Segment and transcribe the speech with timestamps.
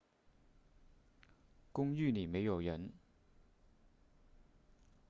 [1.71, 2.89] 公寓里没有人